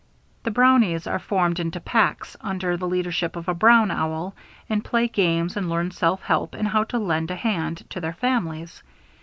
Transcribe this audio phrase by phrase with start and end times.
[0.41, 4.33] The Brownies are formed into packs, under the leadership of a "Brown Owl,"
[4.67, 8.13] and play games and learn self help and how to "lend a hand" to their
[8.13, 8.81] families.